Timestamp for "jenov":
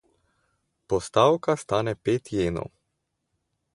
2.39-2.73